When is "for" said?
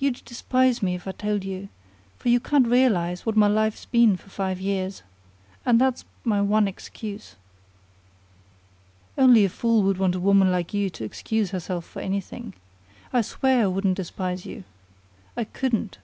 2.18-2.30, 4.16-4.28, 11.84-12.02